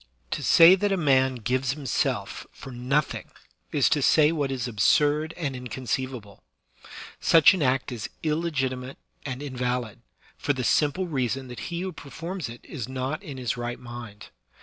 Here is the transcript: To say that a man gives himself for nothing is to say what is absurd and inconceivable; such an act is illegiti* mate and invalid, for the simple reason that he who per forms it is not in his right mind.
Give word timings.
To 0.31 0.41
say 0.41 0.73
that 0.73 0.91
a 0.91 0.97
man 0.97 1.35
gives 1.35 1.73
himself 1.73 2.47
for 2.51 2.71
nothing 2.71 3.27
is 3.71 3.87
to 3.89 4.01
say 4.01 4.31
what 4.31 4.49
is 4.49 4.67
absurd 4.67 5.31
and 5.37 5.55
inconceivable; 5.55 6.41
such 7.19 7.53
an 7.53 7.61
act 7.61 7.91
is 7.91 8.09
illegiti* 8.23 8.79
mate 8.79 8.97
and 9.27 9.43
invalid, 9.43 10.01
for 10.39 10.53
the 10.53 10.63
simple 10.63 11.05
reason 11.05 11.49
that 11.49 11.59
he 11.69 11.81
who 11.81 11.91
per 11.91 12.09
forms 12.09 12.49
it 12.49 12.61
is 12.65 12.89
not 12.89 13.21
in 13.21 13.37
his 13.37 13.57
right 13.57 13.79
mind. 13.79 14.29